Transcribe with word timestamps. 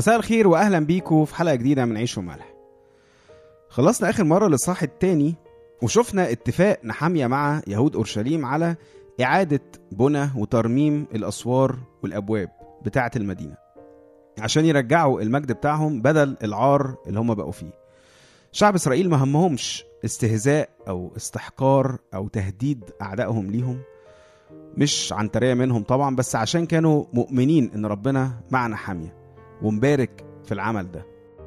مساء 0.00 0.16
الخير 0.16 0.48
واهلا 0.48 0.78
بيكم 0.78 1.24
في 1.24 1.34
حلقة 1.34 1.54
جديدة 1.54 1.84
من 1.84 1.96
عيش 1.96 2.18
وملح. 2.18 2.54
خلصنا 3.68 4.10
آخر 4.10 4.24
مرة 4.24 4.48
للصاح 4.48 4.82
التاني 4.82 5.34
وشفنا 5.82 6.30
اتفاق 6.30 6.80
نحامية 6.84 7.26
مع 7.26 7.62
يهود 7.66 7.96
أورشليم 7.96 8.46
على 8.46 8.76
إعادة 9.20 9.60
بنى 9.92 10.28
وترميم 10.36 11.06
الأسوار 11.14 11.76
والأبواب 12.02 12.48
بتاعة 12.84 13.10
المدينة 13.16 13.56
عشان 14.38 14.64
يرجعوا 14.64 15.20
المجد 15.22 15.52
بتاعهم 15.52 16.02
بدل 16.02 16.36
العار 16.44 16.94
اللي 17.06 17.20
هم 17.20 17.34
بقوا 17.34 17.52
فيه. 17.52 17.72
شعب 18.52 18.74
إسرائيل 18.74 19.10
ما 19.10 19.24
همهمش 19.24 19.84
استهزاء 20.04 20.68
أو 20.88 21.12
استحقار 21.16 21.98
أو 22.14 22.28
تهديد 22.28 22.84
أعدائهم 23.02 23.50
ليهم 23.50 23.80
مش 24.76 25.12
عنتريه 25.12 25.54
منهم 25.54 25.82
طبعا 25.82 26.16
بس 26.16 26.36
عشان 26.36 26.66
كانوا 26.66 27.04
مؤمنين 27.12 27.70
إن 27.74 27.86
ربنا 27.86 28.40
معنا 28.50 28.76
حاميه 28.76 29.19
ومبارك 29.62 30.24
في 30.44 30.52
العمل 30.52 30.90
ده. 30.92 31.06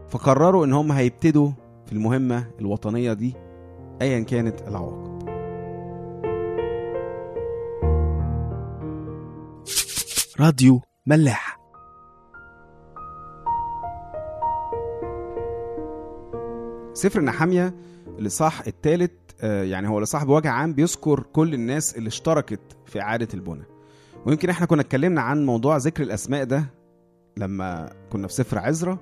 فقرروا 0.10 0.66
إن 0.66 0.74
هم 0.74 0.92
هيبتدوا 0.92 1.52
في 1.86 1.94
المهمة 1.94 2.48
الوطنية 2.60 3.14
دي 3.14 3.34
ايا 4.02 4.20
كانت 4.20 4.62
العواقب. 4.68 5.14
راديو 10.40 10.82
ملاح. 11.06 11.60
سفر 16.94 17.22
نحامية 17.22 17.76
الإصحاح 18.20 18.68
الثالث 18.68 19.12
يعني 19.44 19.90
هو 19.90 19.98
الإصحاح 19.98 20.24
بوجه 20.24 20.50
عام 20.50 20.74
بيذكر 20.74 21.24
كل 21.34 21.54
الناس 21.54 21.98
اللي 21.98 22.08
اشتركت 22.08 22.60
في 22.86 23.02
إعادة 23.02 23.28
البنى 23.34 23.64
ويمكن 24.26 24.50
إحنا 24.50 24.66
كنا 24.66 24.82
اتكلمنا 24.82 25.22
عن 25.22 25.46
موضوع 25.46 25.78
ذكر 25.78 26.04
الأسماء 26.04 26.44
ده 26.44 26.66
لما 27.38 27.90
كنا 28.12 28.28
في 28.28 28.34
سفر 28.34 28.60
عزرا 28.60 28.98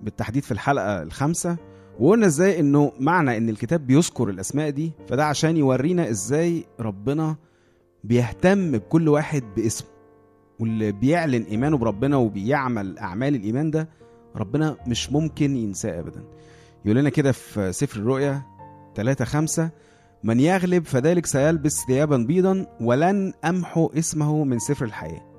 بالتحديد 0.00 0.42
في 0.42 0.52
الحلقة 0.52 1.02
الخامسة 1.02 1.56
وقلنا 2.00 2.26
إزاي 2.26 2.60
إنه 2.60 2.92
معنى 3.00 3.36
إن 3.36 3.48
الكتاب 3.48 3.86
بيذكر 3.86 4.28
الأسماء 4.28 4.70
دي 4.70 4.92
فده 5.08 5.24
عشان 5.26 5.56
يورينا 5.56 6.10
إزاي 6.10 6.64
ربنا 6.80 7.36
بيهتم 8.04 8.72
بكل 8.72 9.08
واحد 9.08 9.42
باسمه. 9.56 9.88
واللي 10.60 10.92
بيعلن 10.92 11.42
إيمانه 11.42 11.76
بربنا 11.78 12.16
وبيعمل 12.16 12.98
أعمال 12.98 13.34
الإيمان 13.34 13.70
ده 13.70 13.88
ربنا 14.36 14.76
مش 14.86 15.12
ممكن 15.12 15.56
ينساه 15.56 16.00
ابدا. 16.00 16.24
يقول 16.84 16.96
لنا 16.98 17.08
كده 17.10 17.32
في 17.32 17.72
سفر 17.72 18.00
الرؤيا 18.00 18.42
3 18.94 19.24
5 19.24 19.70
من 20.24 20.40
يغلب 20.40 20.84
فذلك 20.84 21.26
سيلبس 21.26 21.72
ثيابا 21.86 22.16
بيضا 22.16 22.66
ولن 22.80 23.32
أمحو 23.44 23.86
اسمه 23.98 24.44
من 24.44 24.58
سفر 24.58 24.84
الحياة. 24.84 25.29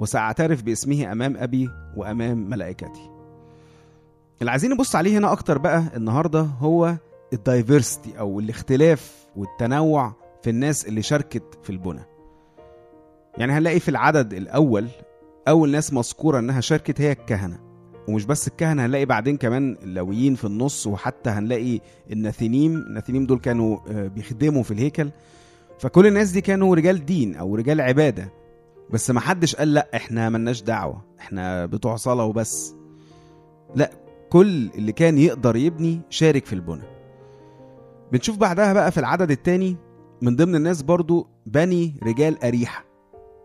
وسأعترف 0.00 0.62
باسمه 0.62 1.12
أمام 1.12 1.36
أبي 1.36 1.68
وأمام 1.96 2.50
ملائكتي. 2.50 3.10
اللي 4.40 4.50
عايزين 4.50 4.70
نبص 4.70 4.96
عليه 4.96 5.18
هنا 5.18 5.32
أكتر 5.32 5.58
بقى 5.58 5.82
النهارده 5.96 6.40
هو 6.40 6.96
الدايفرستي 7.32 8.18
أو 8.18 8.40
الاختلاف 8.40 9.26
والتنوع 9.36 10.12
في 10.42 10.50
الناس 10.50 10.88
اللي 10.88 11.02
شاركت 11.02 11.58
في 11.62 11.70
البنى. 11.70 12.00
يعني 13.38 13.52
هنلاقي 13.52 13.80
في 13.80 13.88
العدد 13.88 14.32
الأول 14.34 14.88
أول 15.48 15.70
ناس 15.70 15.92
مذكورة 15.92 16.38
إنها 16.38 16.60
شاركت 16.60 17.00
هي 17.00 17.12
الكهنة. 17.12 17.58
ومش 18.08 18.24
بس 18.24 18.48
الكهنة 18.48 18.86
هنلاقي 18.86 19.04
بعدين 19.04 19.36
كمان 19.36 19.76
اللاويين 19.82 20.34
في 20.34 20.44
النص 20.44 20.86
وحتى 20.86 21.30
هنلاقي 21.30 21.80
الناثينيم. 22.12 22.76
الناثينيم 22.76 23.26
دول 23.26 23.38
كانوا 23.38 23.78
بيخدموا 24.08 24.62
في 24.62 24.70
الهيكل. 24.70 25.10
فكل 25.78 26.06
الناس 26.06 26.30
دي 26.30 26.40
كانوا 26.40 26.76
رجال 26.76 27.06
دين 27.06 27.34
أو 27.34 27.54
رجال 27.54 27.80
عبادة. 27.80 28.39
بس 28.92 29.10
ما 29.10 29.20
حدش 29.20 29.56
قال 29.56 29.74
لا 29.74 29.88
إحنا 29.94 30.28
ملناش 30.28 30.62
دعوة 30.62 31.04
إحنا 31.20 31.66
بتوع 31.66 31.96
صلاة 31.96 32.24
وبس. 32.24 32.74
لا 33.74 33.90
كل 34.30 34.70
اللي 34.74 34.92
كان 34.92 35.18
يقدر 35.18 35.56
يبني 35.56 36.00
شارك 36.10 36.46
في 36.46 36.52
البنى. 36.52 36.82
بنشوف 38.12 38.36
بعدها 38.36 38.72
بقى 38.72 38.92
في 38.92 39.00
العدد 39.00 39.30
التاني 39.30 39.76
من 40.22 40.36
ضمن 40.36 40.54
الناس 40.54 40.82
برضو 40.82 41.28
بني 41.46 41.94
رجال 42.02 42.44
أريحة. 42.44 42.84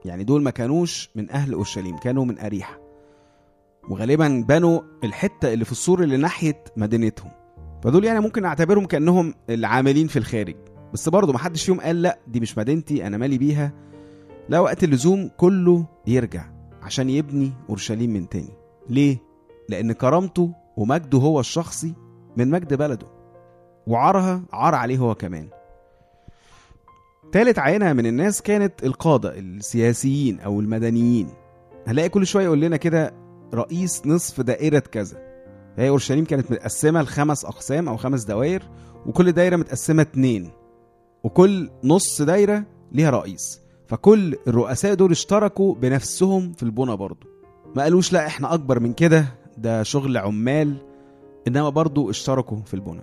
يعني 0.05 0.23
دول 0.23 0.43
ما 0.43 0.51
كانوش 0.51 1.09
من 1.15 1.31
أهل 1.31 1.53
أورشليم 1.53 1.97
كانوا 1.97 2.25
من 2.25 2.39
أريحة. 2.39 2.79
وغالبا 3.89 4.45
بنوا 4.47 4.79
الحتة 5.03 5.53
اللي 5.53 5.65
في 5.65 5.71
السور 5.71 6.03
اللي 6.03 6.17
ناحية 6.17 6.63
مدينتهم. 6.77 7.31
فدول 7.83 8.05
يعني 8.05 8.19
ممكن 8.19 8.41
نعتبرهم 8.41 8.85
كأنهم 8.85 9.33
العاملين 9.49 10.07
في 10.07 10.19
الخارج. 10.19 10.55
بس 10.93 11.09
برضو 11.09 11.31
ما 11.31 11.39
حدش 11.39 11.65
فيهم 11.65 11.81
قال 11.81 12.01
لا 12.01 12.19
دي 12.27 12.39
مش 12.39 12.57
مدينتي 12.57 13.07
أنا 13.07 13.17
مالي 13.17 13.37
بيها. 13.37 13.71
لا 14.49 14.59
وقت 14.59 14.83
اللزوم 14.83 15.29
كله 15.37 15.85
يرجع 16.07 16.45
عشان 16.81 17.09
يبني 17.09 17.51
أورشليم 17.69 18.13
من 18.13 18.29
تاني. 18.29 18.53
ليه؟ 18.89 19.17
لأن 19.69 19.91
كرامته 19.91 20.51
ومجده 20.77 21.17
هو 21.17 21.39
الشخصي 21.39 21.93
من 22.37 22.49
مجد 22.49 22.73
بلده 22.73 23.07
وعارها 23.87 24.41
عار 24.53 24.75
عليه 24.75 24.97
هو 24.97 25.15
كمان. 25.15 25.49
تالت 27.31 27.59
عينة 27.59 27.93
من 27.93 28.05
الناس 28.05 28.41
كانت 28.41 28.83
القادة 28.83 29.39
السياسيين 29.39 30.39
أو 30.39 30.59
المدنيين. 30.59 31.29
هنلاقي 31.87 32.09
كل 32.09 32.27
شوية 32.27 32.45
يقول 32.45 32.61
لنا 32.61 32.77
كده 32.77 33.13
رئيس 33.53 34.01
نصف 34.05 34.41
دائرة 34.41 34.79
كذا. 34.79 35.17
هي 35.77 35.89
أورشليم 35.89 36.25
كانت 36.25 36.51
متقسمة 36.51 37.01
لخمس 37.01 37.45
أقسام 37.45 37.89
أو 37.89 37.97
خمس 37.97 38.23
دوائر 38.23 38.63
وكل 39.05 39.31
دايرة 39.31 39.55
متقسمة 39.55 40.01
اتنين 40.01 40.51
وكل 41.23 41.69
نص 41.83 42.21
دايرة 42.21 42.63
ليها 42.91 43.09
رئيس. 43.09 43.64
فكل 43.87 44.35
الرؤساء 44.47 44.93
دول 44.93 45.11
اشتركوا 45.11 45.75
بنفسهم 45.75 46.51
في 46.53 46.63
البنى 46.63 46.95
برضه 46.95 47.27
ما 47.75 47.83
قالوش 47.83 48.13
لا 48.13 48.27
إحنا 48.27 48.53
أكبر 48.53 48.79
من 48.79 48.93
كده 48.93 49.25
ده 49.57 49.83
شغل 49.83 50.17
عمال 50.17 50.77
انما 51.47 51.69
برضو 51.69 52.09
اشتركوا 52.09 52.57
في 52.65 52.73
البنى. 52.73 53.01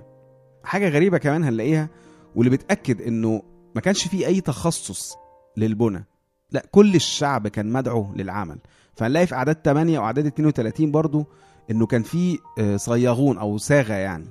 حاجة 0.64 0.88
غريبة 0.88 1.18
كمان 1.18 1.44
هنلاقيها 1.44 1.88
واللي 2.36 2.50
بتاكد 2.50 3.02
انه 3.02 3.42
ما 3.74 3.80
كانش 3.80 4.08
فيه 4.08 4.26
أي 4.26 4.40
تخصص 4.40 5.16
للبنى. 5.56 6.04
لا 6.50 6.66
كل 6.70 6.94
الشعب 6.94 7.48
كان 7.48 7.72
مدعو 7.72 8.06
للعمل. 8.16 8.58
فهنلاقي 8.94 9.26
في 9.26 9.34
أعداد 9.34 9.56
8 9.64 9.98
واعداد 9.98 10.26
32 10.26 10.90
برضو 10.90 11.26
انه 11.70 11.86
كان 11.86 12.02
في 12.02 12.38
صياغون 12.76 13.38
أو 13.38 13.56
صاغه 13.58 13.92
يعني 13.94 14.26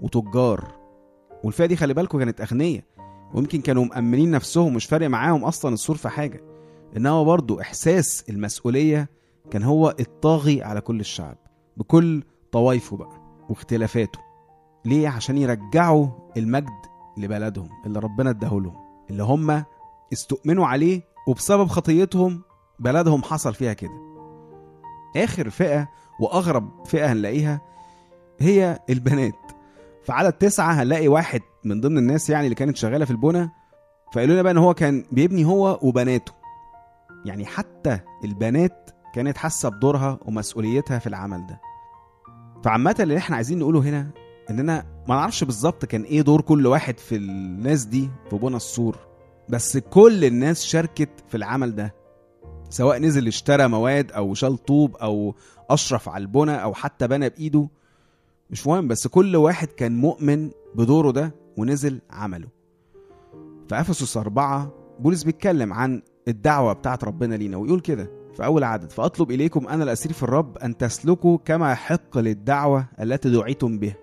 وتجار. 0.00 0.64
والفئة 1.44 1.66
دي 1.66 1.76
خلي 1.76 1.94
بالكم 1.94 2.18
كانت 2.18 2.40
أغنية. 2.40 2.84
ويمكن 3.34 3.60
كانوا 3.60 3.84
مأمنين 3.84 4.30
نفسهم 4.30 4.74
مش 4.74 4.86
فارق 4.86 5.08
معاهم 5.08 5.44
أصلا 5.44 5.74
السور 5.74 5.96
في 5.96 6.08
حاجة. 6.08 6.40
إنما 6.96 7.22
برضو 7.22 7.60
إحساس 7.60 8.24
المسؤولية 8.30 9.08
كان 9.50 9.62
هو 9.62 9.94
الطاغي 10.00 10.62
على 10.62 10.80
كل 10.80 11.00
الشعب 11.00 11.36
بكل 11.76 12.22
طوايفه 12.52 12.96
بقى 12.96 13.22
واختلافاته. 13.48 14.18
ليه؟ 14.84 15.08
عشان 15.08 15.38
يرجعوا 15.38 16.06
المجد 16.36 16.68
لبلدهم 17.16 17.68
اللي 17.86 17.98
ربنا 17.98 18.30
اداهولهم 18.30 18.76
اللي 19.10 19.22
هم 19.22 19.64
استؤمنوا 20.12 20.66
عليه 20.66 21.02
وبسبب 21.28 21.66
خطيتهم 21.68 22.42
بلدهم 22.78 23.22
حصل 23.22 23.54
فيها 23.54 23.72
كده. 23.72 24.02
آخر 25.16 25.50
فئة 25.50 25.88
وأغرب 26.20 26.86
فئة 26.86 27.12
هنلاقيها 27.12 27.60
هي 28.40 28.78
البنات. 28.90 29.41
عدد 30.08 30.32
تسعة 30.32 30.72
هنلاقي 30.72 31.08
واحد 31.08 31.40
من 31.64 31.80
ضمن 31.80 31.98
الناس 31.98 32.30
يعني 32.30 32.44
اللي 32.44 32.54
كانت 32.54 32.76
شغالة 32.76 33.04
في 33.04 33.10
البنى 33.10 33.50
فقالوا 34.14 34.32
لنا 34.34 34.42
بقى 34.42 34.52
إن 34.52 34.58
هو 34.58 34.74
كان 34.74 35.04
بيبني 35.12 35.44
هو 35.44 35.78
وبناته. 35.82 36.32
يعني 37.24 37.46
حتى 37.46 37.98
البنات 38.24 38.90
كانت 39.14 39.36
حاسة 39.36 39.68
بدورها 39.68 40.18
ومسؤوليتها 40.22 40.98
في 40.98 41.06
العمل 41.06 41.46
ده. 41.46 41.60
فعامة 42.64 42.96
اللي 43.00 43.18
إحنا 43.18 43.36
عايزين 43.36 43.58
نقوله 43.58 43.80
هنا 43.80 44.10
اننا 44.50 44.84
ما 45.08 45.14
نعرفش 45.14 45.44
بالظبط 45.44 45.84
كان 45.84 46.02
إيه 46.02 46.22
دور 46.22 46.40
كل 46.40 46.66
واحد 46.66 46.98
في 46.98 47.16
الناس 47.16 47.84
دي 47.84 48.10
في 48.30 48.36
بنى 48.36 48.56
السور 48.56 48.96
بس 49.48 49.76
كل 49.78 50.24
الناس 50.24 50.64
شاركت 50.64 51.10
في 51.28 51.36
العمل 51.36 51.74
ده. 51.74 51.94
سواء 52.70 52.98
نزل 52.98 53.26
اشترى 53.26 53.68
مواد 53.68 54.12
أو 54.12 54.34
شال 54.34 54.58
طوب 54.64 54.96
أو 54.96 55.34
أشرف 55.70 56.08
على 56.08 56.22
البنى 56.22 56.62
أو 56.62 56.74
حتى 56.74 57.08
بنى 57.08 57.28
بإيده 57.28 57.68
مش 58.52 58.66
مهم 58.66 58.88
بس 58.88 59.06
كل 59.06 59.36
واحد 59.36 59.68
كان 59.68 59.96
مؤمن 59.96 60.50
بدوره 60.74 61.10
ده 61.10 61.34
ونزل 61.56 62.00
عمله. 62.10 62.48
في 63.68 63.80
إفسس 63.80 64.16
أربعة 64.16 64.72
بولس 65.00 65.22
بيتكلم 65.24 65.72
عن 65.72 66.02
الدعوة 66.28 66.72
بتاعت 66.72 67.04
ربنا 67.04 67.34
لينا 67.34 67.56
ويقول 67.56 67.80
كده 67.80 68.10
في 68.36 68.44
أول 68.44 68.64
عدد 68.64 68.90
فأطلب 68.90 69.30
إليكم 69.30 69.68
أنا 69.68 69.84
الأسير 69.84 70.12
في 70.12 70.22
الرب 70.22 70.58
أن 70.58 70.76
تسلكوا 70.76 71.38
كما 71.44 71.72
يحق 71.72 72.18
للدعوة 72.18 72.86
التي 73.00 73.30
دعيتم 73.30 73.78
بها. 73.78 73.94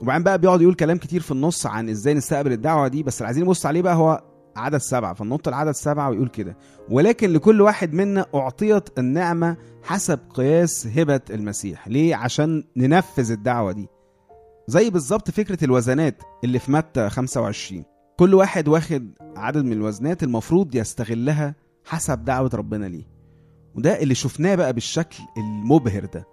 وبعدين 0.00 0.22
بقى 0.24 0.38
بيقعد 0.38 0.60
يقول 0.62 0.74
كلام 0.74 0.98
كتير 0.98 1.20
في 1.20 1.30
النص 1.30 1.66
عن 1.66 1.88
إزاي 1.88 2.14
نستقبل 2.14 2.52
الدعوة 2.52 2.88
دي 2.88 3.02
بس 3.02 3.18
اللي 3.18 3.26
عايزين 3.26 3.44
نبص 3.44 3.66
عليه 3.66 3.82
بقى 3.82 3.94
هو 3.94 4.22
عدد 4.56 4.78
سبعة 4.78 5.14
فننط 5.14 5.48
العدد 5.48 5.70
سبعة 5.72 6.10
ويقول 6.10 6.28
كده 6.28 6.56
ولكن 6.90 7.32
لكل 7.32 7.60
واحد 7.60 7.92
منا 7.92 8.26
أعطيت 8.34 8.98
النعمة 8.98 9.56
حسب 9.82 10.18
قياس 10.34 10.86
هبة 10.86 11.20
المسيح. 11.30 11.88
ليه؟ 11.88 12.16
عشان 12.16 12.64
ننفذ 12.76 13.30
الدعوة 13.32 13.72
دي. 13.72 13.88
زي 14.68 14.90
بالظبط 14.90 15.30
فكرة 15.30 15.64
الوزنات 15.64 16.22
اللي 16.44 16.58
في 16.58 16.72
متى 16.72 17.08
25 17.10 17.84
كل 18.16 18.34
واحد 18.34 18.68
واخد 18.68 19.10
عدد 19.36 19.64
من 19.64 19.72
الوزنات 19.72 20.22
المفروض 20.22 20.74
يستغلها 20.74 21.54
حسب 21.84 22.24
دعوة 22.24 22.50
ربنا 22.54 22.86
ليه. 22.86 23.04
وده 23.74 24.02
اللي 24.02 24.14
شفناه 24.14 24.54
بقى 24.54 24.72
بالشكل 24.72 25.16
المبهر 25.36 26.04
ده 26.04 26.26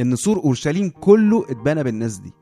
إن 0.00 0.16
سور 0.16 0.36
أورشليم 0.38 0.90
كله 1.00 1.44
اتبنى 1.50 1.82
بالناس 1.82 2.16
دي 2.18 2.32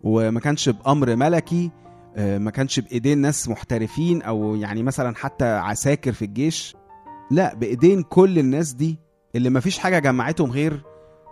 وما 0.00 0.40
كانش 0.40 0.68
بأمر 0.68 1.16
ملكي 1.16 1.70
ما 2.18 2.50
كانش 2.50 2.80
بإيدين 2.80 3.18
ناس 3.18 3.48
محترفين 3.48 4.22
أو 4.22 4.54
يعني 4.54 4.82
مثلا 4.82 5.16
حتى 5.16 5.44
عساكر 5.44 6.12
في 6.12 6.24
الجيش. 6.24 6.76
لا 7.30 7.54
بإيدين 7.54 8.02
كل 8.02 8.38
الناس 8.38 8.72
دي 8.72 8.98
اللي 9.36 9.50
ما 9.50 9.60
فيش 9.60 9.78
حاجة 9.78 9.98
جمعتهم 9.98 10.50
غير 10.50 10.82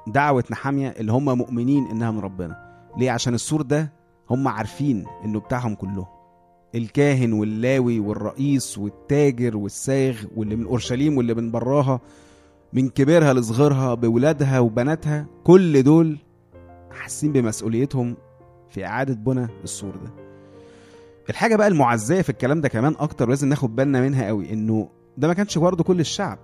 دعوة 0.06 0.44
نحامية 0.50 0.88
اللي 0.88 1.12
هم 1.12 1.38
مؤمنين 1.38 1.86
إنها 1.86 2.10
من 2.10 2.18
ربنا. 2.18 2.56
ليه؟ 2.98 3.10
عشان 3.10 3.34
السور 3.34 3.62
ده 3.62 3.92
هم 4.30 4.48
عارفين 4.48 5.04
إنه 5.24 5.40
بتاعهم 5.40 5.74
كلهم. 5.74 6.06
الكاهن 6.74 7.32
واللاوي 7.32 8.00
والرئيس 8.00 8.78
والتاجر 8.78 9.56
والساغ 9.56 10.16
واللي 10.36 10.56
من 10.56 10.66
أورشليم 10.66 11.16
واللي 11.16 11.34
من 11.34 11.50
براها 11.50 12.00
من 12.72 12.88
كبيرها 12.88 13.34
لصغيرها 13.34 13.94
بولادها 13.94 14.60
وبناتها 14.60 15.26
كل 15.44 15.82
دول 15.82 16.18
حاسين 16.90 17.32
بمسؤوليتهم 17.32 18.16
في 18.70 18.86
إعادة 18.86 19.14
بنى 19.14 19.46
السور 19.64 19.96
ده. 19.96 20.25
الحاجة 21.30 21.56
بقى 21.56 21.68
المعزية 21.68 22.22
في 22.22 22.30
الكلام 22.30 22.60
ده 22.60 22.68
كمان 22.68 22.94
أكتر 22.98 23.26
ولازم 23.28 23.48
ناخد 23.48 23.76
بالنا 23.76 24.00
منها 24.00 24.26
قوي 24.26 24.52
إنه 24.52 24.88
ده 25.16 25.28
ما 25.28 25.34
كانش 25.34 25.58
برضه 25.58 25.84
كل 25.84 26.00
الشعب. 26.00 26.38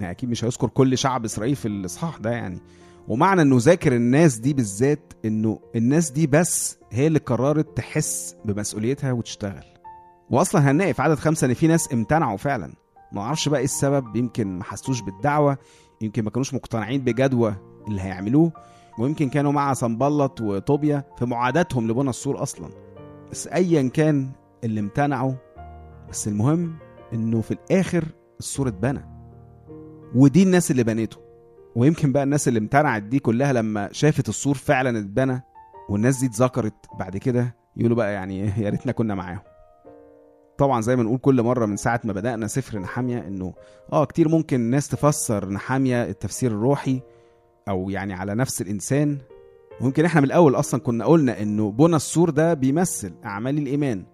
يعني 0.00 0.10
أكيد 0.12 0.30
مش 0.30 0.44
هيذكر 0.44 0.68
كل 0.68 0.98
شعب 0.98 1.24
إسرائيل 1.24 1.56
في 1.56 1.68
الإصحاح 1.68 2.16
ده 2.16 2.30
يعني. 2.30 2.60
ومعنى 3.08 3.42
إنه 3.42 3.56
ذاكر 3.60 3.92
الناس 3.96 4.36
دي 4.38 4.52
بالذات 4.54 5.12
إنه 5.24 5.60
الناس 5.76 6.10
دي 6.10 6.26
بس 6.26 6.78
هي 6.92 7.06
اللي 7.06 7.18
قررت 7.18 7.76
تحس 7.76 8.36
بمسؤوليتها 8.44 9.12
وتشتغل. 9.12 9.64
واصلا 10.30 10.70
هنلاقي 10.70 10.94
في 10.94 11.02
عدد 11.02 11.14
خمسة 11.14 11.46
إن 11.46 11.54
في 11.54 11.66
ناس 11.66 11.92
امتنعوا 11.92 12.36
فعلا. 12.36 12.72
ما 13.12 13.20
أعرفش 13.22 13.48
بقى 13.48 13.58
إيه 13.58 13.64
السبب 13.64 14.16
يمكن 14.16 14.58
ما 14.58 14.64
حسوش 14.64 15.00
بالدعوة 15.00 15.58
يمكن 16.00 16.24
ما 16.24 16.30
كانوش 16.30 16.54
مقتنعين 16.54 17.00
بجدوى 17.00 17.54
اللي 17.88 18.00
هيعملوه 18.00 18.52
ويمكن 18.98 19.28
كانوا 19.28 19.52
مع 19.52 19.72
صنبلط 19.72 20.40
وطوبيا 20.40 21.04
في 21.18 21.24
معاداتهم 21.24 21.88
لبنى 21.90 22.10
السور 22.10 22.42
أصلا. 22.42 22.68
بس 23.30 23.46
ايا 23.48 23.88
كان 23.88 24.30
اللي 24.64 24.80
امتنعوا 24.80 25.32
بس 26.10 26.28
المهم 26.28 26.74
إنه 27.12 27.40
في 27.40 27.50
الآخر 27.50 28.04
السور 28.40 28.68
اتبنى. 28.68 29.04
ودي 30.14 30.42
الناس 30.42 30.70
اللي 30.70 30.84
بنته 30.84 31.16
ويمكن 31.76 32.12
بقى 32.12 32.22
الناس 32.22 32.48
اللي 32.48 32.58
امتنعت 32.58 33.02
دي 33.02 33.18
كلها 33.18 33.52
لما 33.52 33.88
شافت 33.92 34.28
السور 34.28 34.54
فعلا 34.54 34.98
اتبنى 34.98 35.42
والناس 35.88 36.20
دي 36.20 36.26
اتذكرت 36.26 36.74
بعد 36.98 37.16
كده 37.16 37.54
يقولوا 37.76 37.96
بقى 37.96 38.12
يعني 38.12 38.38
يا 38.58 38.70
ريتنا 38.70 38.92
كنا 38.92 39.14
معاهم. 39.14 39.40
طبعا 40.58 40.80
زي 40.80 40.96
ما 40.96 41.02
نقول 41.02 41.18
كل 41.18 41.42
مرة 41.42 41.66
من 41.66 41.76
ساعة 41.76 42.00
ما 42.04 42.12
بدأنا 42.12 42.46
سفر 42.46 42.78
نحامية 42.78 43.18
إنه 43.18 43.54
آه 43.92 44.04
كتير 44.04 44.28
ممكن 44.28 44.56
الناس 44.60 44.88
تفسر 44.88 45.48
نحامية 45.48 46.04
التفسير 46.04 46.50
الروحي 46.50 47.00
أو 47.68 47.90
يعني 47.90 48.14
على 48.14 48.34
نفس 48.34 48.60
الإنسان 48.62 49.18
ويمكن 49.80 50.04
إحنا 50.04 50.20
من 50.20 50.26
الأول 50.26 50.54
أصلا 50.54 50.80
كنا 50.80 51.04
قلنا 51.04 51.42
إنه 51.42 51.70
بنى 51.70 51.96
السور 51.96 52.30
ده 52.30 52.54
بيمثل 52.54 53.12
أعمال 53.24 53.58
الإيمان. 53.58 54.04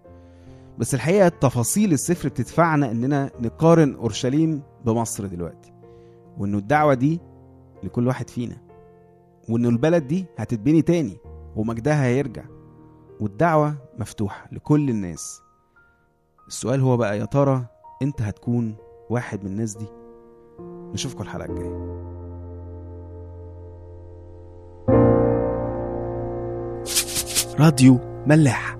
بس 0.78 0.94
الحقيقة 0.94 1.28
تفاصيل 1.28 1.92
السفر 1.92 2.28
بتدفعنا 2.28 2.90
إننا 2.90 3.30
نقارن 3.40 3.94
أورشليم 3.94 4.62
بمصر 4.84 5.26
دلوقتي 5.26 5.72
وإنه 6.38 6.58
الدعوة 6.58 6.94
دي 6.94 7.20
لكل 7.82 8.06
واحد 8.06 8.30
فينا 8.30 8.56
وإنه 9.48 9.68
البلد 9.68 10.06
دي 10.06 10.26
هتتبني 10.38 10.82
تاني 10.82 11.16
ومجدها 11.56 12.04
هيرجع 12.04 12.44
والدعوة 13.20 13.74
مفتوحة 13.98 14.48
لكل 14.52 14.90
الناس. 14.90 15.40
السؤال 16.48 16.80
هو 16.80 16.96
بقى 16.96 17.18
يا 17.18 17.24
ترى 17.24 17.66
أنت 18.02 18.22
هتكون 18.22 18.74
واحد 19.10 19.44
من 19.44 19.50
الناس 19.50 19.76
دي؟ 19.76 19.86
نشوفكم 20.92 21.22
الحلقة 21.22 21.50
الجاية. 21.50 22.13
راديو 27.58 28.00
ملاح 28.26 28.76